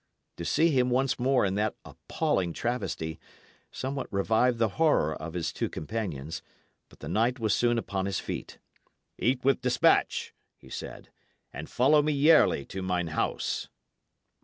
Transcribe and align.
To 0.37 0.45
see 0.45 0.71
him 0.71 0.89
once 0.89 1.19
more 1.19 1.45
in 1.45 1.53
that 1.53 1.75
appalling 1.85 2.53
travesty 2.53 3.19
somewhat 3.71 4.11
revived 4.11 4.57
the 4.57 4.69
horror 4.79 5.13
of 5.13 5.33
his 5.35 5.53
two 5.53 5.69
companions. 5.69 6.41
But 6.89 7.01
the 7.01 7.07
knight 7.07 7.37
was 7.37 7.53
soon 7.53 7.77
upon 7.77 8.07
his 8.07 8.19
feet. 8.19 8.57
"Eat 9.19 9.43
with 9.45 9.61
despatch," 9.61 10.33
he 10.57 10.69
said, 10.69 11.09
"and 11.53 11.69
follow 11.69 12.01
me 12.01 12.13
yarely 12.13 12.65
to 12.69 12.81
mine 12.81 13.09
house." 13.09 13.69